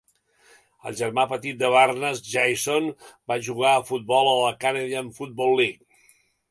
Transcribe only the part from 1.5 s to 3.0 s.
de Barnes, Jason,